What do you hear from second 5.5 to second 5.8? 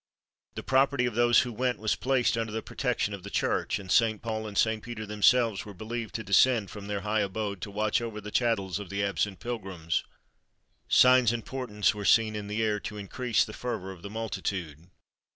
were